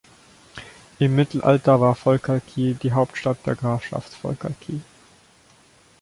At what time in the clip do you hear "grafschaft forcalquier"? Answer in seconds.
3.55-4.81